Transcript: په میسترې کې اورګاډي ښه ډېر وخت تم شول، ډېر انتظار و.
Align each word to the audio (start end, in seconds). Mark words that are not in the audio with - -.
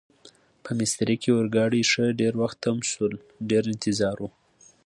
په 0.63 0.71
میسترې 0.79 1.15
کې 1.21 1.29
اورګاډي 1.33 1.81
ښه 1.91 2.05
ډېر 2.21 2.33
وخت 2.41 2.57
تم 2.65 2.77
شول، 2.91 3.13
ډېر 3.49 3.63
انتظار 3.73 4.17
و. 4.21 4.25